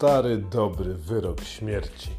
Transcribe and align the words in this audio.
Stary, 0.00 0.38
dobry 0.38 0.94
wyrok 0.94 1.44
śmierci. 1.44 2.10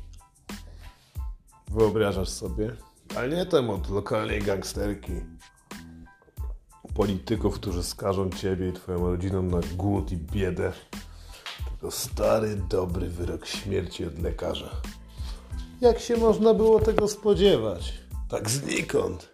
Wyobrażasz 1.67 2.29
sobie? 2.29 2.76
Ale 3.15 3.29
nie 3.29 3.46
ten 3.46 3.69
od 3.69 3.89
lokalnej 3.89 4.42
gangsterki. 4.42 5.12
Polityków, 6.96 7.56
którzy 7.56 7.83
skażą 7.83 8.29
ciebie 8.29 8.70
i 8.70 8.74
twoją 8.74 9.07
rodziną 9.07 9.42
na 9.42 9.60
głód 9.75 10.12
i 10.12 10.17
biedę. 10.17 10.71
Tylko 11.70 11.92
stary, 11.92 12.56
dobry 12.70 13.10
wyrok 13.10 13.46
śmierci 13.46 14.06
od 14.06 14.20
lekarza. 14.20 14.81
Jak 15.81 15.99
się 15.99 16.17
można 16.17 16.53
było 16.53 16.79
tego 16.79 17.07
spodziewać? 17.07 17.93
Tak 18.29 18.49
znikąd. 18.49 19.29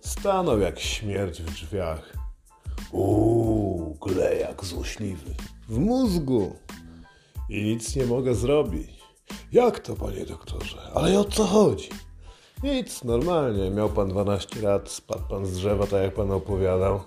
Stanął 0.00 0.58
jak 0.58 0.80
śmierć 0.80 1.42
w 1.42 1.54
drzwiach. 1.54 2.12
Uuu, 2.92 3.98
glejak 4.00 4.64
złośliwy. 4.64 5.34
W 5.68 5.78
mózgu. 5.78 6.56
I 7.48 7.62
nic 7.64 7.96
nie 7.96 8.06
mogę 8.06 8.34
zrobić. 8.34 9.02
Jak 9.52 9.80
to, 9.80 9.96
panie 9.96 10.26
doktorze? 10.26 10.78
Ale 10.94 11.18
o 11.18 11.24
co 11.24 11.44
chodzi? 11.44 11.88
Nic, 12.62 13.04
normalnie. 13.04 13.70
Miał 13.70 13.88
pan 13.88 14.08
12 14.08 14.62
lat, 14.62 14.90
spadł 14.90 15.22
pan 15.28 15.46
z 15.46 15.52
drzewa, 15.52 15.86
tak 15.86 16.02
jak 16.02 16.14
pan 16.14 16.30
opowiadał. 16.30 17.00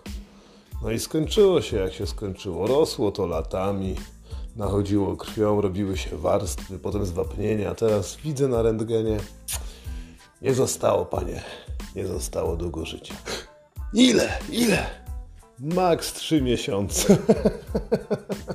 No 0.82 0.92
i 0.92 1.00
skończyło 1.00 1.62
się, 1.62 1.78
jak 1.78 1.94
się 1.94 2.08
skończyło. 2.08 2.68
Rosło 2.68 3.12
to 3.12 3.28
latami, 3.28 3.96
nachodziło 4.56 5.16
krwią, 5.16 5.62
robiły 5.62 5.98
się 5.98 6.18
warstwy, 6.18 6.80
potem 6.80 7.06
zwapnienia. 7.06 7.76
Teraz 7.76 8.16
widzę 8.16 8.48
na 8.48 8.62
rentgenie. 8.62 9.18
Nie 10.42 10.54
zostało, 10.54 11.06
panie. 11.06 11.42
Nie 11.96 12.08
zostało 12.08 12.56
długo 12.56 12.86
życia. 12.86 13.16
Ile? 13.94 14.38
Ile? 14.52 14.86
Max 15.60 16.14
3 16.14 16.42
miesiące. 16.42 17.18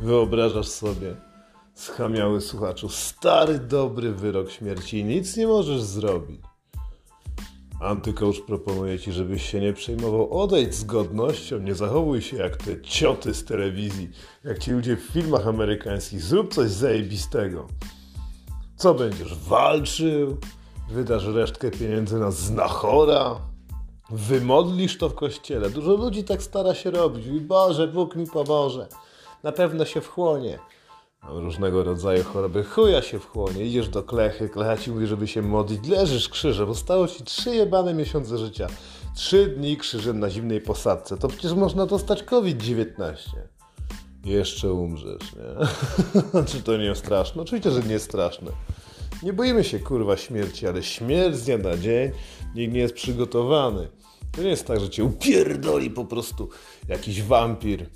Wyobrażasz 0.00 0.68
sobie, 0.68 1.16
schamiały 1.74 2.40
słuchaczu, 2.40 2.88
stary 2.88 3.58
dobry 3.58 4.12
wyrok 4.12 4.50
śmierci 4.50 4.98
i 4.98 5.04
nic 5.04 5.36
nie 5.36 5.46
możesz 5.46 5.82
zrobić. 5.82 6.40
Antycoach 7.80 8.44
proponuje 8.46 8.98
ci, 8.98 9.12
żebyś 9.12 9.50
się 9.50 9.60
nie 9.60 9.72
przejmował. 9.72 10.40
Odejdź 10.40 10.74
z 10.74 10.84
godnością, 10.84 11.58
nie 11.58 11.74
zachowuj 11.74 12.22
się 12.22 12.36
jak 12.36 12.56
te 12.56 12.82
cioty 12.82 13.34
z 13.34 13.44
telewizji, 13.44 14.10
jak 14.44 14.58
ci 14.58 14.70
ludzie 14.70 14.96
w 14.96 15.00
filmach 15.00 15.46
amerykańskich. 15.46 16.22
Zrób 16.22 16.54
coś 16.54 16.70
zajebistego. 16.70 17.66
Co 18.76 18.94
będziesz 18.94 19.34
walczył? 19.34 20.38
Wydasz 20.90 21.24
resztkę 21.26 21.70
pieniędzy 21.70 22.18
na 22.18 22.30
znachora? 22.30 23.40
Wymodlisz 24.10 24.98
to 24.98 25.08
w 25.08 25.14
kościele. 25.14 25.70
Dużo 25.70 25.94
ludzi 25.94 26.24
tak 26.24 26.42
stara 26.42 26.74
się 26.74 26.90
robić. 26.90 27.26
I 27.26 27.40
Boże, 27.40 27.88
Bóg 27.88 28.16
mi 28.16 28.26
pomoże. 28.26 28.88
Na 29.42 29.52
pewno 29.52 29.84
się 29.84 30.00
wchłonie. 30.00 30.58
Różnego 31.28 31.84
rodzaju 31.84 32.24
choroby. 32.24 32.64
Chuja 32.64 33.02
się 33.02 33.18
wchłonie. 33.18 33.64
Idziesz 33.64 33.88
do 33.88 34.02
klechy, 34.02 34.48
klecha 34.48 34.76
ci 34.76 34.90
mówi, 34.90 35.06
żeby 35.06 35.28
się 35.28 35.42
modlić. 35.42 35.88
Leżysz 35.88 36.28
krzyżem. 36.28 36.66
Zostało 36.66 37.08
ci 37.08 37.24
trzy 37.24 37.54
jebane 37.54 37.94
miesiące 37.94 38.38
życia. 38.38 38.66
Trzy 39.14 39.46
dni 39.46 39.76
krzyżem 39.76 40.20
na 40.20 40.30
zimnej 40.30 40.60
posadce. 40.60 41.18
To 41.18 41.28
przecież 41.28 41.52
można 41.52 41.86
dostać 41.86 42.22
COVID-19. 42.22 43.14
Jeszcze 44.24 44.72
umrzesz, 44.72 45.22
nie? 45.36 46.42
Czy 46.48 46.62
to 46.62 46.76
nie 46.76 46.94
straszne? 46.94 47.42
Oczywiście, 47.42 47.70
że 47.70 47.82
nie 47.82 47.98
straszne. 47.98 48.52
Nie 49.22 49.32
boimy 49.32 49.64
się 49.64 49.78
kurwa 49.78 50.16
śmierci, 50.16 50.66
ale 50.66 50.82
śmierć 50.82 51.36
z 51.36 51.44
dnia 51.44 51.58
na 51.58 51.76
dzień 51.76 52.10
nikt 52.54 52.72
nie 52.74 52.80
jest 52.80 52.94
przygotowany. 52.94 53.88
To 54.32 54.42
nie 54.42 54.48
jest 54.50 54.66
tak, 54.66 54.80
że 54.80 54.90
cię 54.90 55.04
upierdoli 55.04 55.90
po 55.90 56.04
prostu 56.04 56.48
jakiś 56.88 57.22
wampir, 57.22 57.86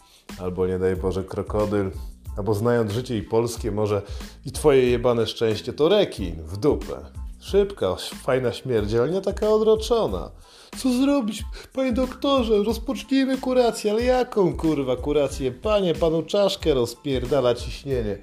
albo 0.40 0.66
nie 0.66 0.78
daj 0.78 0.96
Boże 0.96 1.24
krokodyl, 1.24 1.90
albo 2.36 2.54
znając 2.54 2.92
życie 2.92 3.16
i 3.16 3.22
polskie 3.22 3.70
może 3.70 4.02
i 4.46 4.52
twoje 4.52 4.90
jebane 4.90 5.26
szczęście 5.26 5.72
to 5.72 5.88
rekin 5.88 6.42
w 6.42 6.56
dupę. 6.56 6.96
Szybka, 7.40 7.96
fajna 8.22 8.52
śmierć, 8.52 8.94
ale 8.94 9.10
nie 9.10 9.20
taka 9.20 9.48
odroczona. 9.48 10.30
Co 10.78 10.92
zrobić, 10.92 11.44
panie 11.72 11.92
doktorze? 11.92 12.62
Rozpocznijmy 12.62 13.38
kurację, 13.38 13.90
ale 13.90 14.02
jaką 14.02 14.56
kurwa 14.56 14.96
kurację? 14.96 15.52
Panie, 15.52 15.94
panu 15.94 16.22
czaszkę 16.22 16.74
rozpierdala 16.74 17.54
ciśnienie. 17.54 18.18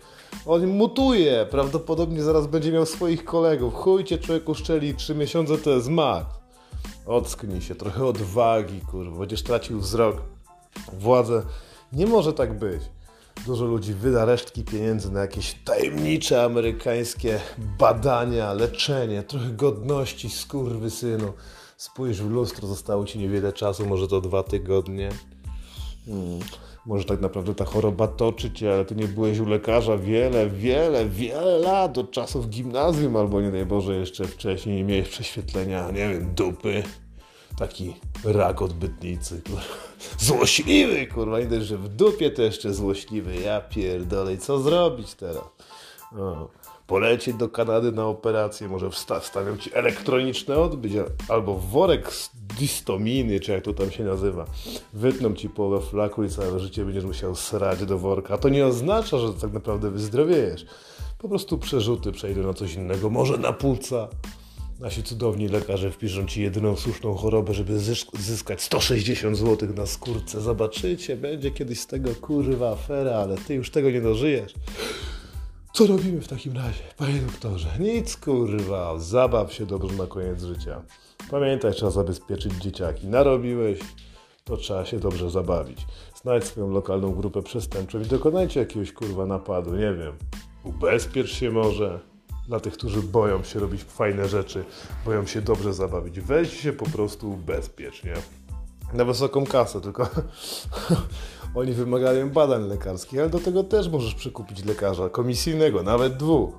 On 0.46 0.68
mutuje, 0.68 1.48
prawdopodobnie 1.52 2.24
zaraz 2.24 2.48
będzie 2.48 2.72
miał 2.72 2.86
swoich 2.86 3.26
kolegów. 3.26 3.74
Chujcie 3.74 4.18
człowieku 4.18 4.56
szczeli, 4.56 4.96
trzy 4.96 5.16
miesiące 5.16 5.58
to 5.58 5.70
jest 5.70 5.90
mat. 5.90 6.40
Ocknij 7.06 7.62
się, 7.62 7.76
trochę 7.76 8.06
odwagi, 8.06 8.82
kurwa, 8.92 9.20
będziesz 9.20 9.44
tracił 9.44 9.80
wzrok. 9.80 10.18
Władzę. 10.94 11.44
Nie 11.94 12.08
może 12.08 12.34
tak 12.34 12.60
być. 12.60 12.82
Dużo 13.46 13.66
ludzi 13.66 13.94
wyda 13.94 14.26
resztki 14.26 14.64
pieniędzy 14.64 15.12
na 15.12 15.22
jakieś 15.22 15.56
tajemnicze 15.66 16.44
amerykańskie 16.44 17.40
badania, 17.80 18.54
leczenie, 18.54 19.24
trochę 19.24 19.50
godności, 19.50 20.30
synu. 20.90 21.34
Spójrz 21.78 22.22
w 22.22 22.30
lustro, 22.30 22.68
zostało 22.68 23.06
ci 23.06 23.20
niewiele 23.20 23.54
czasu, 23.54 23.86
może 23.86 24.08
to 24.08 24.22
dwa 24.22 24.44
tygodnie. 24.44 25.10
Hmm. 26.06 26.40
Może 26.86 27.06
tak 27.06 27.22
naprawdę 27.22 27.56
ta 27.56 27.66
choroba 27.66 28.08
toczy 28.08 28.52
cię, 28.52 28.74
ale 28.74 28.86
ty 28.86 28.96
nie 28.96 29.08
byłeś 29.08 29.40
u 29.40 29.46
lekarza 29.46 29.98
wiele, 29.98 30.50
wiele, 30.50 31.06
wiele 31.06 31.60
lat, 31.60 31.98
od 31.98 32.12
czasów 32.12 32.50
gimnazjum, 32.50 33.16
albo 33.16 33.42
nie 33.42 33.52
daj 33.52 33.66
Boże 33.66 33.96
jeszcze 33.96 34.26
wcześniej 34.26 34.76
nie 34.76 34.84
miałeś 34.84 35.10
prześwietlenia, 35.10 35.92
nie 35.92 36.10
wiem, 36.10 36.34
dupy. 36.36 36.84
Taki 37.60 37.94
rak 38.24 38.62
odbytnicy, 38.62 39.42
kurwa. 39.42 39.62
Złośliwy, 40.28 41.08
kurwa, 41.08 41.42
dość, 41.42 41.66
że 41.66 41.78
w 41.78 41.88
dupie 41.88 42.32
to 42.32 42.42
jeszcze 42.42 42.74
złośliwy. 42.74 43.36
Ja 43.36 43.62
pierdolę, 43.62 44.38
co 44.38 44.60
zrobić 44.60 45.14
teraz? 45.14 45.44
O 46.18 46.50
polecieć 46.90 47.36
do 47.36 47.50
Kanady 47.50 47.92
na 47.92 48.06
operację, 48.06 48.68
może 48.68 48.90
wstawią 49.22 49.58
ci 49.58 49.74
elektroniczne 49.74 50.58
odbyć, 50.58 50.94
albo 51.28 51.56
worek 51.56 52.14
z 52.14 52.30
distominy, 52.60 53.40
czy 53.40 53.52
jak 53.52 53.64
to 53.64 53.74
tam 53.74 53.92
się 53.92 54.04
nazywa. 54.04 54.46
Wytną 54.94 55.34
ci 55.34 55.50
połowę 55.50 55.86
flaku 55.86 56.24
i 56.24 56.30
całe 56.30 56.60
życie 56.60 56.86
będziesz 56.86 57.04
musiał 57.04 57.36
srać 57.36 57.86
do 57.86 57.98
worka. 57.98 58.34
A 58.34 58.38
to 58.38 58.50
nie 58.50 58.66
oznacza, 58.66 59.18
że 59.18 59.34
tak 59.34 59.54
naprawdę 59.54 59.92
wyzdrowiejesz. 59.92 60.66
Po 61.18 61.30
prostu 61.30 61.58
przerzuty 61.58 62.12
przejdą 62.12 62.44
na 62.44 62.54
coś 62.54 62.74
innego, 62.74 63.10
może 63.10 63.38
na 63.38 63.54
płuca. 63.54 64.08
Nasi 64.80 65.04
cudowni 65.04 65.48
lekarze 65.48 65.92
wpiszą 65.92 66.26
ci 66.26 66.42
jedyną 66.42 66.76
słuszną 66.76 67.16
chorobę, 67.16 67.54
żeby 67.54 67.80
zyskać 68.20 68.62
160 68.62 69.38
zł 69.38 69.70
na 69.76 69.86
skórce. 69.86 70.42
Zobaczycie, 70.42 71.18
będzie 71.18 71.52
kiedyś 71.52 71.80
z 71.80 71.88
tego 71.88 72.16
kurwa 72.16 72.72
afera, 72.72 73.12
ale 73.12 73.38
ty 73.38 73.54
już 73.54 73.72
tego 73.72 73.92
nie 73.92 74.02
dożyjesz. 74.02 74.54
Co 75.74 75.88
robimy 75.88 76.22
w 76.22 76.28
takim 76.28 76.56
razie, 76.56 76.84
panie 76.98 77.20
doktorze? 77.20 77.68
Nic 77.80 78.18
kurwa, 78.18 79.00
zabaw 79.00 79.54
się 79.54 79.66
dobrze 79.66 79.98
na 79.98 80.08
koniec 80.08 80.44
życia. 80.44 80.82
Pamiętaj, 81.32 81.74
trzeba 81.74 81.92
zabezpieczyć 81.92 82.54
dzieciaki. 82.54 83.08
Narobiłeś, 83.08 83.80
to 84.44 84.58
trzeba 84.58 84.86
się 84.86 85.00
dobrze 85.00 85.30
zabawić. 85.30 85.86
Znajdź 86.22 86.44
swoją 86.44 86.72
lokalną 86.72 87.12
grupę 87.12 87.42
przestępczą 87.42 88.00
i 88.00 88.06
dokonajcie 88.06 88.60
jakiegoś 88.60 88.92
kurwa 88.92 89.26
napadu, 89.26 89.76
nie 89.76 89.94
wiem. 89.94 90.14
Ubezpiecz 90.64 91.34
się 91.34 91.52
może. 91.52 92.00
Dla 92.50 92.60
tych, 92.60 92.74
którzy 92.74 93.02
boją 93.02 93.44
się 93.44 93.60
robić 93.60 93.84
fajne 93.84 94.28
rzeczy, 94.28 94.66
boją 95.06 95.26
się 95.26 95.42
dobrze 95.42 95.74
zabawić. 95.74 96.20
Weź 96.20 96.62
się 96.62 96.74
po 96.74 96.86
prostu 96.86 97.32
ubezpiecz, 97.32 98.04
nie? 98.04 98.14
Na 98.94 99.06
wysoką 99.06 99.46
kasę, 99.46 99.82
tylko 99.82 100.10
Oni 101.56 101.74
wymagają 101.74 102.30
badań 102.30 102.68
lekarskich, 102.68 103.20
ale 103.20 103.30
do 103.30 103.40
tego 103.40 103.64
też 103.64 103.90
możesz 103.90 104.16
przekupić 104.16 104.66
lekarza 104.66 105.10
komisyjnego, 105.10 105.84
nawet 105.84 106.18
dwóch. 106.18 106.54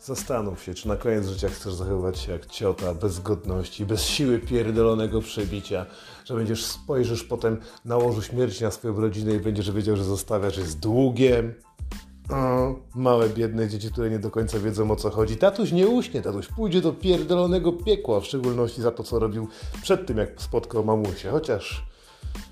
Zastanów 0.00 0.62
się, 0.62 0.74
czy 0.74 0.88
na 0.88 0.96
koniec 0.96 1.26
życia 1.26 1.48
chcesz 1.48 1.74
zachowywać 1.74 2.18
się 2.18 2.32
jak 2.32 2.46
ciota, 2.46 2.94
bez 2.94 3.20
godności, 3.20 3.86
bez 3.86 4.04
siły 4.04 4.38
pierdolonego 4.38 5.20
przebicia, 5.20 5.86
że 6.24 6.34
będziesz 6.34 6.64
spojrzysz 6.64 7.24
potem 7.24 7.60
na 7.84 7.96
łożu 7.96 8.22
śmierci 8.22 8.64
na 8.64 8.70
swoją 8.70 9.00
rodzinę 9.00 9.34
i 9.34 9.40
będziesz 9.40 9.70
wiedział, 9.70 9.96
że 9.96 10.04
zostawiasz 10.04 10.56
je 10.56 10.64
z 10.64 10.76
długiem. 10.76 11.54
O, 12.32 12.74
małe, 12.94 13.28
biedne 13.28 13.68
dzieci, 13.68 13.90
które 13.92 14.10
nie 14.10 14.18
do 14.18 14.30
końca 14.30 14.58
wiedzą 14.58 14.90
o 14.90 14.96
co 14.96 15.10
chodzi. 15.10 15.36
Tatuś 15.36 15.72
nie 15.72 15.88
uśnie, 15.88 16.22
tatuś 16.22 16.46
pójdzie 16.46 16.80
do 16.80 16.92
pierdolonego 16.92 17.72
piekła, 17.72 18.20
w 18.20 18.24
szczególności 18.24 18.82
za 18.82 18.90
to, 18.90 19.02
co 19.02 19.18
robił 19.18 19.48
przed 19.82 20.06
tym, 20.06 20.18
jak 20.18 20.42
spotkał 20.42 20.84
mamusię. 20.84 21.30
Chociaż 21.30 21.84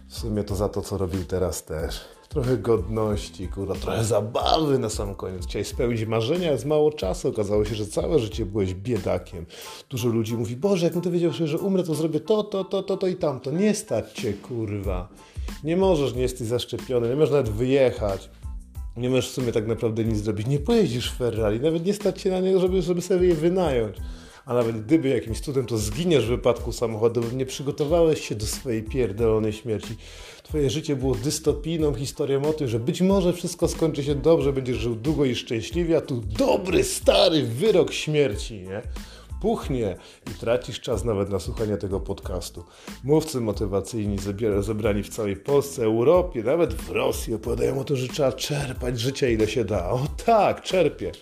w 0.09 0.19
sumie 0.19 0.45
to 0.45 0.55
za 0.55 0.69
to, 0.69 0.83
co 0.83 0.99
robił 0.99 1.25
teraz 1.25 1.65
też. 1.65 2.01
Trochę 2.29 2.57
godności, 2.57 3.49
kurwa, 3.49 3.75
trochę 3.75 4.05
zabawy 4.05 4.79
na 4.79 4.91
sam 4.91 5.15
koniec. 5.15 5.47
Chciałeś 5.47 5.69
spełnić 5.69 6.05
marzenia, 6.05 6.53
jest 6.53 6.65
mało 6.65 6.93
czasu. 6.93 7.29
Okazało 7.29 7.65
się, 7.65 7.75
że 7.75 7.87
całe 7.87 8.19
życie 8.19 8.47
byłeś 8.47 8.75
biedakiem. 8.75 9.47
Dużo 9.91 10.09
ludzi 10.09 10.37
mówi, 10.37 10.57
Boże, 10.57 10.87
jakbym 10.87 11.03
to 11.03 11.11
wiedział, 11.11 11.33
że 11.33 11.59
umrę, 11.59 11.83
to 11.83 11.95
zrobię 11.95 12.21
to, 12.21 12.45
to, 12.45 12.65
to, 12.65 12.83
to, 12.83 12.97
to 12.97 13.07
i 13.07 13.17
tamto. 13.17 13.51
Nie 13.51 13.75
stać 13.75 14.13
cię, 14.13 14.33
kurwa. 14.33 15.09
Nie 15.65 15.77
możesz, 15.77 16.15
nie 16.15 16.23
jesteś 16.23 16.49
zaszczepiony, 16.49 17.09
nie 17.09 17.15
możesz 17.15 17.31
nawet 17.31 17.49
wyjechać. 17.49 18.31
Nie 18.97 19.11
możesz 19.11 19.29
w 19.29 19.35
sumie 19.35 19.53
tak 19.53 19.67
naprawdę 19.67 20.05
nic 20.05 20.19
zrobić. 20.19 20.47
Nie 20.47 20.59
pojeździsz 20.59 21.13
Ferrari, 21.13 21.61
nawet 21.61 21.87
nie 21.87 21.95
stać 21.95 22.21
się 22.21 22.31
na 22.31 22.41
niego, 22.41 22.61
żeby, 22.61 22.83
żeby 22.83 23.03
sobie 23.03 23.29
je 23.29 23.35
wynająć. 23.35 23.97
a 24.47 24.55
nawet 24.55 24.85
gdyby 24.85 25.09
jakimś 25.09 25.41
cudem 25.41 25.67
to 25.67 25.79
zginiesz 25.79 26.25
w 26.25 26.29
wypadku 26.29 26.73
samochodowym, 26.73 27.39
nie 27.39 27.47
przygotowałeś 27.47 28.29
się 28.29 28.35
do 28.35 28.47
swojej 28.47 28.83
pierdolonej 28.83 29.53
śmierci. 29.53 29.97
Twoje 30.43 30.71
życie 30.71 30.97
było 30.97 31.15
dystopijną 31.15 31.95
historią 31.95 32.43
o 32.45 32.53
tym, 32.53 32.69
że 32.69 32.79
być 32.81 33.01
może 33.01 33.33
wszystko 33.33 33.69
skończy 33.69 34.05
się 34.05 34.15
dobrze, 34.15 34.53
będziesz 34.53 34.77
żył 34.77 34.95
długo 34.95 35.25
i 35.25 35.35
szczęśliwie, 35.35 35.97
a 35.97 36.01
tu 36.01 36.21
dobry, 36.39 36.85
stary 36.85 37.43
wyrok 37.43 37.93
śmierci, 37.93 38.55
nie? 38.55 38.83
Puchnie 39.47 39.97
i 40.31 40.35
tracisz 40.35 40.81
czas 40.81 41.05
nawet 41.05 41.31
na 41.31 41.39
słuchanie 41.39 41.77
tego 41.77 42.01
podcastu. 42.01 42.65
Mówcy 43.05 43.41
motywacyjni 43.41 44.17
zebrani 44.61 45.03
w 45.03 45.09
całej 45.09 45.37
Polsce, 45.37 45.85
Europie, 45.85 46.43
nawet 46.43 46.75
w 46.75 46.91
Rosji 46.91 47.35
opowiadają 47.35 47.81
o 47.81 47.85
tym, 47.85 47.97
że 47.97 48.09
trzeba 48.09 48.33
czerpać 48.33 49.01
życia 49.01 49.29
ile 49.29 49.49
się 49.49 49.65
da. 49.65 49.91
O 49.91 50.01
tak, 50.27 50.63
czerpię. 50.63 51.13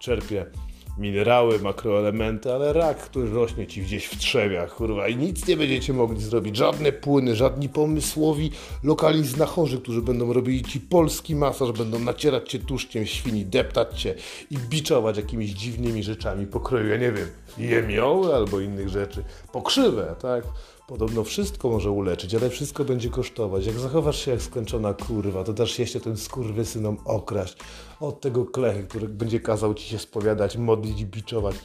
Czerpię 0.00 0.65
minerały, 0.98 1.58
makroelementy, 1.58 2.52
ale 2.52 2.72
rak, 2.72 2.98
który 2.98 3.30
rośnie 3.30 3.66
ci 3.66 3.82
gdzieś 3.82 4.06
w 4.06 4.18
trzewiach, 4.18 4.74
kurwa, 4.74 5.08
i 5.08 5.16
nic 5.16 5.48
nie 5.48 5.56
będziecie 5.56 5.92
mogli 5.92 6.20
zrobić. 6.20 6.56
Żadne 6.56 6.92
płyny, 6.92 7.36
żadni 7.36 7.68
pomysłowi 7.68 8.50
lokalni 8.82 9.24
znachorzy, 9.24 9.80
którzy 9.80 10.02
będą 10.02 10.32
robili 10.32 10.62
ci 10.62 10.80
polski 10.80 11.36
masaż, 11.36 11.72
będą 11.72 11.98
nacierać 11.98 12.50
cię 12.50 12.58
tłuszczem 12.58 13.06
świni, 13.06 13.44
deptać 13.44 14.02
cię 14.02 14.14
i 14.50 14.58
biczować 14.58 15.16
jakimiś 15.16 15.50
dziwnymi 15.50 16.02
rzeczami 16.02 16.46
pokroju, 16.46 16.88
ja 16.88 16.96
nie 16.96 17.12
wiem, 17.12 17.28
jemioły 17.58 18.34
albo 18.34 18.60
innych 18.60 18.88
rzeczy. 18.88 19.24
Pokrzywę, 19.52 20.14
tak? 20.22 20.44
Podobno 20.86 21.24
wszystko 21.24 21.70
może 21.70 21.90
uleczyć, 21.90 22.34
ale 22.34 22.50
wszystko 22.50 22.84
będzie 22.84 23.08
kosztować. 23.10 23.66
Jak 23.66 23.78
zachowasz 23.78 24.24
się 24.24 24.30
jak 24.30 24.42
skończona 24.42 24.94
kurwa, 24.94 25.44
to 25.44 25.52
dasz 25.52 25.78
jeszcze 25.78 26.00
tym 26.00 26.16
skurwysynom 26.16 26.96
okraść. 27.04 27.56
Od 28.00 28.20
tego 28.20 28.44
klechy, 28.44 28.82
który 28.82 29.08
będzie 29.08 29.40
kazał 29.40 29.74
ci 29.74 29.88
się 29.88 29.98
spowiadać, 29.98 30.56
modlić 30.56 31.00
i 31.00 31.06
biczować, 31.06 31.56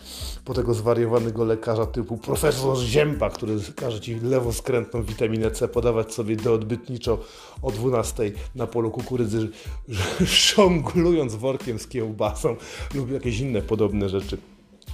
po 0.45 0.53
tego 0.53 0.73
zwariowanego 0.73 1.45
lekarza 1.45 1.85
typu 1.85 2.17
profesor 2.17 2.77
Zięba, 2.77 3.29
który 3.29 3.59
każe 3.75 3.99
ci 3.99 4.19
lewoskrętną 4.19 5.03
witaminę 5.03 5.51
C 5.51 5.67
podawać 5.67 6.13
sobie 6.13 6.35
doodbytniczo 6.35 7.17
o 7.61 7.71
12 7.71 8.31
na 8.55 8.67
polu 8.67 8.91
kukurydzy, 8.91 9.49
żonglując 10.55 11.35
workiem 11.35 11.79
z 11.79 11.87
kiełbasą 11.87 12.55
lub 12.93 13.11
jakieś 13.11 13.39
inne 13.39 13.61
podobne 13.61 14.09
rzeczy 14.09 14.37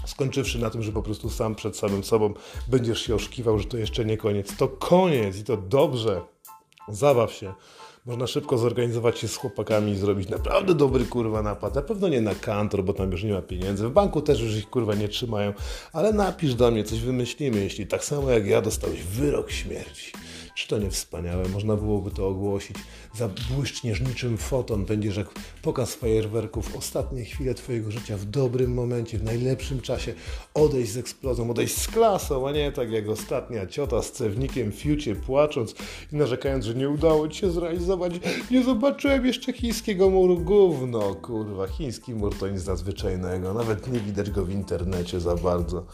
skończywszy 0.09 0.59
na 0.59 0.69
tym, 0.69 0.83
że 0.83 0.91
po 0.91 1.01
prostu 1.01 1.29
sam 1.29 1.55
przed 1.55 1.77
samym 1.77 2.03
sobą 2.03 2.33
będziesz 2.67 3.01
się 3.01 3.15
oszukiwał, 3.15 3.59
że 3.59 3.65
to 3.65 3.77
jeszcze 3.77 4.05
nie 4.05 4.17
koniec. 4.17 4.57
To 4.57 4.67
koniec 4.67 5.37
i 5.37 5.43
to 5.43 5.57
dobrze. 5.57 6.21
Zabaw 6.89 7.33
się. 7.33 7.53
Można 8.05 8.27
szybko 8.27 8.57
zorganizować 8.57 9.19
się 9.19 9.27
z 9.27 9.35
chłopakami 9.35 9.91
i 9.91 9.95
zrobić 9.95 10.29
naprawdę 10.29 10.73
dobry 10.75 11.05
kurwa 11.05 11.41
napad. 11.41 11.75
Na 11.75 11.81
pewno 11.81 12.07
nie 12.07 12.21
na 12.21 12.35
kantor, 12.35 12.83
bo 12.83 12.93
tam 12.93 13.11
już 13.11 13.23
nie 13.23 13.33
ma 13.33 13.41
pieniędzy. 13.41 13.87
W 13.87 13.91
banku 13.91 14.21
też 14.21 14.41
już 14.41 14.55
ich 14.55 14.69
kurwa 14.69 14.95
nie 14.95 15.07
trzymają. 15.07 15.53
Ale 15.93 16.13
napisz 16.13 16.55
do 16.55 16.71
mnie, 16.71 16.83
coś 16.83 16.99
wymyślimy. 16.99 17.59
Jeśli 17.59 17.87
tak 17.87 18.03
samo 18.03 18.31
jak 18.31 18.47
ja 18.47 18.61
dostałeś 18.61 19.03
wyrok 19.03 19.51
śmierci 19.51 20.11
czy 20.57 20.67
to 20.67 20.77
nie 20.77 20.91
wspaniałe? 20.91 21.49
Można 21.49 21.75
byłoby 21.75 22.11
to 22.11 22.27
ogłosić. 22.27 22.77
Zabłyszczniesz 23.15 24.01
niczym 24.01 24.37
foton, 24.37 24.85
będziesz 24.85 25.17
jak 25.17 25.27
pokaz 25.61 25.95
fajerwerków, 25.95 26.75
ostatnie 26.75 27.25
chwile 27.25 27.53
Twojego 27.53 27.91
życia 27.91 28.17
w 28.17 28.25
dobrym 28.25 28.73
momencie, 28.73 29.17
w 29.17 29.23
najlepszym 29.23 29.81
czasie. 29.81 30.13
Odejść 30.53 30.91
z 30.91 30.97
eksplozją, 30.97 31.51
odejść 31.51 31.77
z 31.77 31.87
klasą, 31.87 32.47
a 32.47 32.51
nie 32.51 32.71
tak 32.71 32.91
jak 32.91 33.09
ostatnia 33.09 33.67
ciota 33.67 34.01
z 34.01 34.11
cewnikiem 34.11 34.71
w 34.71 34.75
fiucie, 34.75 35.15
płacząc 35.15 35.75
i 36.13 36.15
narzekając, 36.15 36.65
że 36.65 36.75
nie 36.75 36.89
udało 36.89 37.27
Ci 37.27 37.39
się 37.39 37.51
zrealizować. 37.51 38.13
Nie 38.51 38.63
zobaczyłem 38.63 39.25
jeszcze 39.25 39.53
chińskiego 39.53 40.09
muru. 40.09 40.39
Gówno, 40.39 41.15
kurwa. 41.15 41.67
Chiński 41.67 42.13
mur 42.13 42.35
to 42.39 42.47
nic 42.47 42.65
nadzwyczajnego. 42.65 43.53
Nawet 43.53 43.91
nie 43.93 43.99
widać 43.99 44.31
go 44.31 44.45
w 44.45 44.51
internecie 44.51 45.19
za 45.19 45.35
bardzo. 45.35 45.85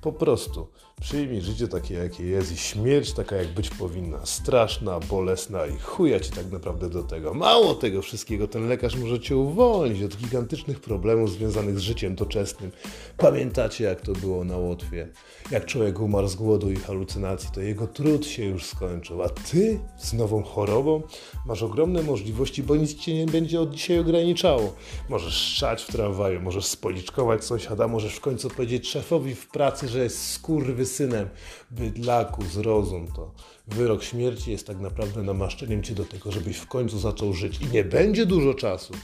Po 0.00 0.12
prostu 0.12 0.66
przyjmij 1.00 1.40
życie 1.40 1.68
takie, 1.68 1.94
jakie 1.94 2.26
jest 2.26 2.52
i 2.52 2.56
śmierć 2.56 3.12
taka, 3.12 3.36
jak 3.36 3.48
być 3.48 3.70
powinna. 3.70 4.03
Straszna, 4.24 5.00
bolesna 5.00 5.66
i 5.66 5.78
chuja 5.78 6.20
ci 6.20 6.30
tak 6.30 6.52
naprawdę 6.52 6.90
do 6.90 7.02
tego. 7.02 7.34
Mało 7.34 7.74
tego 7.74 8.02
wszystkiego, 8.02 8.48
ten 8.48 8.68
lekarz 8.68 8.96
może 8.96 9.20
cię 9.20 9.36
uwolnić 9.36 10.02
od 10.02 10.16
gigantycznych 10.16 10.80
problemów 10.80 11.30
związanych 11.30 11.78
z 11.78 11.82
życiem 11.82 12.14
doczesnym. 12.14 12.70
Pamiętacie, 13.16 13.84
jak 13.84 14.00
to 14.00 14.12
było 14.12 14.44
na 14.44 14.56
Łotwie? 14.56 15.08
Jak 15.50 15.66
człowiek 15.66 16.00
umarł 16.00 16.28
z 16.28 16.34
głodu 16.34 16.70
i 16.70 16.76
halucynacji, 16.76 17.48
to 17.54 17.60
jego 17.60 17.86
trud 17.86 18.26
się 18.26 18.44
już 18.44 18.64
skończył. 18.64 19.22
A 19.22 19.28
ty 19.28 19.80
z 19.98 20.12
nową 20.12 20.42
chorobą 20.42 21.02
masz 21.46 21.62
ogromne 21.62 22.02
możliwości, 22.02 22.62
bo 22.62 22.76
nic 22.76 22.94
cię 22.94 23.14
nie 23.14 23.26
będzie 23.26 23.60
od 23.60 23.70
dzisiaj 23.70 23.98
ograniczało. 23.98 24.74
Możesz 25.08 25.34
szczać 25.34 25.82
w 25.82 25.92
tramwaju, 25.92 26.40
możesz 26.40 26.64
spoliczkować 26.64 27.44
sąsiada, 27.44 27.88
możesz 27.88 28.14
w 28.14 28.20
końcu 28.20 28.50
powiedzieć 28.50 28.88
szefowi 28.88 29.34
w 29.34 29.48
pracy, 29.48 29.88
że 29.88 30.02
jest 30.02 30.30
skurwysynem. 30.30 31.28
Bydlaku, 31.70 32.42
zrozum 32.42 33.08
to. 33.16 33.30
Wyrok 33.68 34.02
śmierci 34.02 34.50
jest 34.50 34.66
tak 34.66 34.80
naprawdę 34.80 35.22
namaszczeniem 35.22 35.82
cię 35.82 35.94
do 35.94 36.04
tego, 36.04 36.32
żebyś 36.32 36.56
w 36.56 36.66
końcu 36.66 36.98
zaczął 36.98 37.32
żyć. 37.32 37.60
I 37.60 37.66
nie 37.66 37.84
będzie 37.84 38.26
dużo 38.26 38.54
czasu. 38.54 38.94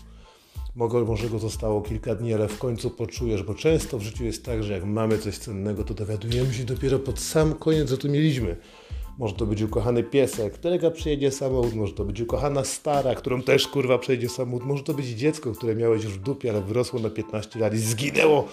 Może 0.75 1.29
go 1.31 1.39
zostało 1.39 1.83
kilka 1.83 2.15
dni, 2.15 2.35
ale 2.35 2.49
w 2.49 2.59
końcu 2.59 2.91
poczujesz, 2.91 3.43
bo 3.43 3.55
często 3.55 3.99
w 3.99 4.03
życiu 4.03 4.25
jest 4.25 4.45
tak, 4.45 4.63
że 4.63 4.73
jak 4.73 4.85
mamy 4.85 5.19
coś 5.19 5.39
cennego, 5.39 5.85
to 5.85 5.95
dowiadujemy 5.95 6.55
się 6.55 6.65
dopiero 6.65 6.99
pod 6.99 7.21
sam 7.21 7.55
koniec, 7.55 7.91
że 7.91 7.99
to 7.99 8.09
mieliśmy. 8.09 8.57
Może 9.19 9.35
to 9.35 9.47
być 9.47 9.63
ukochany 9.63 10.03
piesek, 10.03 10.53
którego 10.53 10.91
przyjedzie 10.91 11.31
samochód, 11.31 11.75
może 11.75 11.93
to 11.93 12.05
być 12.05 12.21
ukochana 12.21 12.65
stara, 12.65 13.15
którą 13.15 13.43
też 13.43 13.69
kurwa 13.69 13.99
przejdzie 13.99 14.29
samochód, 14.29 14.67
może 14.67 14.83
to 14.83 14.95
być 14.95 15.07
dziecko, 15.07 15.53
które 15.53 15.77
miałeś 15.77 16.05
już 16.05 16.13
w 16.13 16.23
dupie, 16.23 16.51
ale 16.51 16.61
wyrosło 16.61 17.01
na 17.01 17.11
15 17.11 17.59
lat 17.59 17.75
i 17.75 17.79
zginęło 17.79 18.49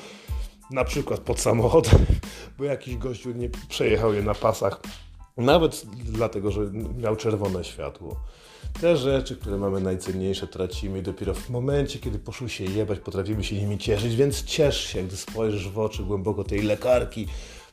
na 0.71 0.83
przykład 0.83 1.19
pod 1.19 1.39
samochodem, 1.39 2.06
bo 2.57 2.63
jakiś 2.63 2.98
gościu 2.98 3.31
nie 3.31 3.50
przejechał 3.69 4.13
je 4.13 4.24
na 4.24 4.33
pasach, 4.33 4.81
nawet 5.37 5.85
dlatego, 5.95 6.51
że 6.51 6.61
miał 6.97 7.15
czerwone 7.15 7.63
światło. 7.63 8.15
Te 8.81 8.97
rzeczy, 8.97 9.35
które 9.35 9.57
mamy 9.57 9.81
najcenniejsze, 9.81 10.47
tracimy 10.47 10.99
i 10.99 11.01
dopiero 11.01 11.33
w 11.33 11.49
momencie, 11.49 11.99
kiedy 11.99 12.19
poszły 12.19 12.49
się 12.49 12.63
jebać, 12.63 12.99
potrafimy 12.99 13.43
się 13.43 13.55
nimi 13.55 13.77
cieszyć, 13.77 14.15
więc 14.15 14.43
ciesz 14.43 14.87
się, 14.87 15.03
gdy 15.03 15.17
spojrzysz 15.17 15.69
w 15.69 15.79
oczy 15.79 16.03
głęboko 16.03 16.43
tej 16.43 16.61
lekarki, 16.61 17.27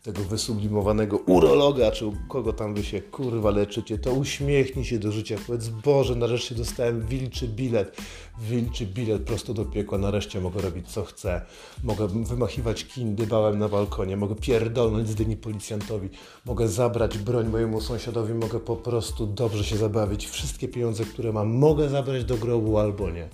tego 0.04 0.22
wysublimowanego 0.22 1.16
urologa, 1.16 1.90
czy 1.90 2.10
kogo 2.28 2.52
tam 2.52 2.74
wy 2.74 2.84
się 2.84 3.00
kurwa 3.00 3.50
leczycie, 3.50 3.98
to 3.98 4.12
uśmiechnij 4.12 4.84
się 4.84 4.98
do 4.98 5.12
życia. 5.12 5.36
Powiedz, 5.46 5.68
Boże, 5.68 6.14
nareszcie 6.14 6.54
dostałem 6.54 7.06
wilczy 7.06 7.48
bilet. 7.48 7.96
Wilczy 8.40 8.86
bilet 8.86 9.22
prosto 9.22 9.54
do 9.54 9.64
piekła. 9.64 9.98
Nareszcie 9.98 10.40
mogę 10.40 10.60
robić 10.60 10.88
co 10.88 11.04
chcę. 11.04 11.42
Mogę 11.84 12.08
wymachiwać 12.08 12.84
kindybałem 12.84 13.58
na 13.58 13.68
balkonie. 13.68 14.16
Mogę 14.16 14.34
pierdolnąć 14.34 15.08
z 15.08 15.14
dyni 15.14 15.36
policjantowi. 15.36 16.08
Mogę 16.44 16.68
zabrać 16.68 17.18
broń 17.18 17.48
mojemu 17.48 17.80
sąsiadowi. 17.80 18.34
Mogę 18.34 18.60
po 18.60 18.76
prostu 18.76 19.26
dobrze 19.26 19.64
się 19.64 19.76
zabawić. 19.76 20.26
Wszystkie 20.26 20.68
pieniądze, 20.68 21.04
które 21.04 21.32
mam, 21.32 21.48
mogę 21.48 21.88
zabrać 21.88 22.24
do 22.24 22.36
grobu 22.36 22.78
albo 22.78 23.10
nie. 23.10 23.28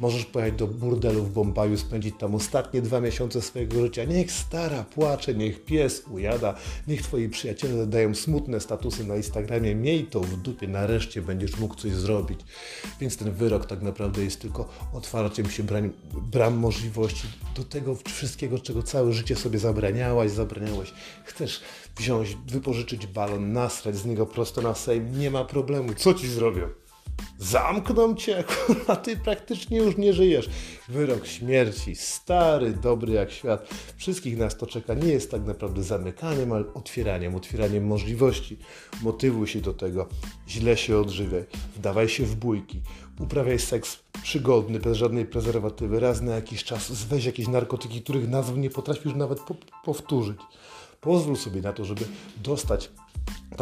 Możesz 0.00 0.24
pojechać 0.24 0.58
do 0.58 0.66
burdelu 0.66 1.22
w 1.24 1.32
Bombaju, 1.32 1.76
spędzić 1.76 2.14
tam 2.18 2.34
ostatnie 2.34 2.82
dwa 2.82 3.00
miesiące 3.00 3.42
swojego 3.42 3.82
życia. 3.82 4.04
Niech 4.04 4.32
stara 4.32 4.84
płacze, 4.84 5.34
niech 5.34 5.64
pies 5.64 6.02
ujada, 6.10 6.54
niech 6.88 7.02
twoi 7.02 7.28
przyjaciele 7.28 7.86
dają 7.86 8.14
smutne 8.14 8.60
statusy 8.60 9.04
na 9.04 9.16
Instagramie. 9.16 9.74
Miej 9.74 10.04
to 10.04 10.20
w 10.20 10.36
dupie, 10.36 10.68
nareszcie 10.68 11.22
będziesz 11.22 11.58
mógł 11.58 11.74
coś 11.74 11.92
zrobić. 11.92 12.40
Więc 13.00 13.16
ten 13.16 13.32
wyrok 13.32 13.66
tak 13.66 13.82
naprawdę 13.82 14.24
jest 14.24 14.40
tylko 14.40 14.68
otwarciem 14.92 15.50
się 15.50 15.62
bram, 15.62 15.90
bram 16.32 16.56
możliwości 16.56 17.26
do 17.56 17.64
tego 17.64 17.96
wszystkiego, 18.08 18.58
czego 18.58 18.82
całe 18.82 19.12
życie 19.12 19.36
sobie 19.36 19.58
zabraniałaś, 19.58 20.30
zabraniałeś. 20.30 20.92
Chcesz 21.24 21.60
wziąć, 21.98 22.36
wypożyczyć 22.48 23.06
balon, 23.06 23.52
nasrać 23.52 23.96
z 23.96 24.06
niego 24.06 24.26
prosto 24.26 24.62
na 24.62 24.74
sejm, 24.74 25.18
nie 25.18 25.30
ma 25.30 25.44
problemu. 25.44 25.94
Co 25.94 26.14
ci 26.14 26.28
zrobię? 26.28 26.79
Zamkną 27.38 28.14
cię, 28.14 28.44
a 28.88 28.96
ty 28.96 29.16
praktycznie 29.16 29.78
już 29.78 29.96
nie 29.96 30.12
żyjesz. 30.12 30.50
Wyrok 30.88 31.26
śmierci, 31.26 31.96
stary, 31.96 32.72
dobry 32.72 33.12
jak 33.12 33.30
świat. 33.30 33.68
Wszystkich 33.96 34.38
nas 34.38 34.56
to 34.56 34.66
czeka. 34.66 34.94
Nie 34.94 35.08
jest 35.08 35.30
tak 35.30 35.44
naprawdę 35.44 35.82
zamykaniem, 35.82 36.52
ale 36.52 36.64
otwieraniem, 36.74 37.34
otwieraniem 37.34 37.86
możliwości. 37.86 38.58
Motywuj 39.02 39.46
się 39.46 39.60
do 39.60 39.74
tego. 39.74 40.08
Źle 40.48 40.76
się 40.76 40.98
odżywiaj. 40.98 41.44
Wdawaj 41.76 42.08
się 42.08 42.24
w 42.24 42.34
bójki. 42.36 42.80
Uprawiaj 43.20 43.58
seks 43.58 43.98
przygodny, 44.22 44.80
bez 44.80 44.96
żadnej 44.96 45.26
prezerwatywy. 45.26 46.00
Raz 46.00 46.22
na 46.22 46.34
jakiś 46.34 46.64
czas 46.64 47.04
weź 47.04 47.24
jakieś 47.24 47.48
narkotyki, 47.48 48.02
których 48.02 48.28
nazw 48.28 48.56
nie 48.56 48.70
potrafisz 48.70 49.14
nawet 49.14 49.40
po 49.40 49.54
powtórzyć. 49.84 50.38
Pozwól 51.00 51.36
sobie 51.36 51.60
na 51.60 51.72
to, 51.72 51.84
żeby 51.84 52.04
dostać 52.36 52.90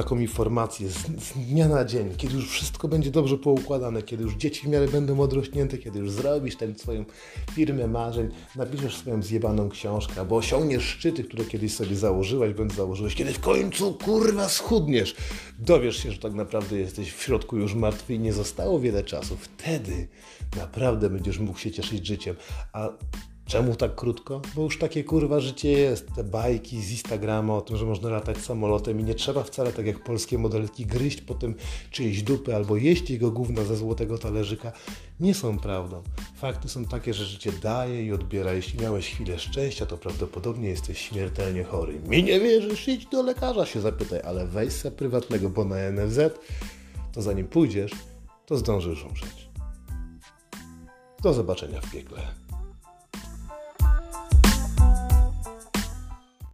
taką 0.02 0.18
informację 0.18 0.88
z, 0.88 0.98
z, 0.98 1.32
dnia 1.32 1.68
na 1.68 1.84
dzień, 1.84 2.14
kiedy 2.16 2.34
już 2.34 2.50
wszystko 2.50 2.88
będzie 2.88 3.10
dobrze 3.10 3.38
poukładane, 3.38 4.02
kiedy 4.02 4.22
już 4.22 4.34
dzieci 4.34 4.66
w 4.66 4.68
miarę 4.68 4.88
będą 4.88 5.20
odrośnięte, 5.20 5.78
kiedy 5.78 5.98
już 5.98 6.10
zrobisz 6.10 6.56
tę 6.56 6.74
swoją 6.74 7.04
firmę 7.52 7.86
marzeń, 7.86 8.28
napiszesz 8.56 8.96
swoją 8.96 9.22
zjebaną 9.22 9.68
książkę, 9.68 10.20
albo 10.20 10.36
osiągniesz 10.36 10.82
szczyty, 10.82 11.24
które 11.24 11.44
kiedyś 11.44 11.74
sobie 11.74 11.96
założyłeś, 11.96 12.54
bądź 12.54 12.72
założyłeś, 12.72 13.14
kiedy 13.14 13.32
w 13.32 13.40
końcu 13.40 13.94
kurwa 13.94 14.48
schudniesz, 14.48 15.16
dowiesz 15.58 15.96
się, 15.96 16.12
że 16.12 16.18
tak 16.18 16.34
naprawdę 16.34 16.78
jesteś 16.78 17.12
w 17.12 17.22
środku 17.22 17.56
już 17.56 17.74
martwy 17.74 18.14
i 18.14 18.18
nie 18.18 18.32
zostało 18.32 18.80
wiele 18.80 19.04
czasu. 19.04 19.36
Wtedy 19.36 20.08
naprawdę 20.56 21.10
będziesz 21.10 21.38
mógł 21.38 21.58
się 21.58 21.70
cieszyć 21.70 22.06
życiem, 22.06 22.36
a 22.72 22.88
Czemu 23.48 23.76
tak 23.76 23.94
krótko? 23.94 24.40
Bo 24.54 24.62
już 24.62 24.78
takie 24.78 25.04
kurwa 25.04 25.40
życie 25.40 25.72
jest. 25.72 26.14
Te 26.14 26.24
bajki 26.24 26.82
z 26.82 26.90
Instagrama 26.90 27.56
o 27.56 27.60
tym, 27.60 27.76
że 27.76 27.86
można 27.86 28.08
latać 28.08 28.38
samolotem 28.38 29.00
i 29.00 29.04
nie 29.04 29.14
trzeba 29.14 29.42
wcale 29.42 29.72
tak 29.72 29.86
jak 29.86 30.04
polskie 30.04 30.38
modelki 30.38 30.86
gryźć 30.86 31.20
potem 31.20 31.54
czyjeś 31.90 32.22
dupy 32.22 32.56
albo 32.56 32.76
jeść 32.76 33.10
jego 33.10 33.30
gówna 33.30 33.64
ze 33.64 33.76
złotego 33.76 34.18
talerzyka, 34.18 34.72
nie 35.20 35.34
są 35.34 35.58
prawdą. 35.58 36.02
Fakty 36.36 36.68
są 36.68 36.84
takie, 36.84 37.14
że 37.14 37.24
życie 37.24 37.52
daje 37.52 38.04
i 38.04 38.12
odbiera. 38.12 38.52
Jeśli 38.52 38.80
miałeś 38.80 39.10
chwilę 39.10 39.38
szczęścia, 39.38 39.86
to 39.86 39.96
prawdopodobnie 39.96 40.68
jesteś 40.68 40.98
śmiertelnie 40.98 41.64
chory. 41.64 42.00
Mi 42.00 42.24
nie 42.24 42.40
wierzysz? 42.40 42.88
Idź 42.88 43.06
do 43.06 43.22
lekarza 43.22 43.66
się 43.66 43.80
zapytaj, 43.80 44.20
ale 44.24 44.46
weź 44.46 44.72
se 44.72 44.90
prywatnego, 44.90 45.50
bo 45.50 45.64
na 45.64 45.76
NFZ 45.90 46.18
to 47.12 47.22
zanim 47.22 47.46
pójdziesz, 47.46 47.92
to 48.46 48.56
zdążysz 48.56 49.04
umrzeć. 49.04 49.48
Do 51.22 51.34
zobaczenia 51.34 51.80
w 51.80 51.92
piekle. 51.92 52.47